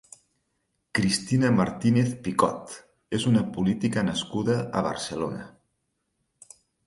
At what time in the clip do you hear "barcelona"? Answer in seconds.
4.91-5.45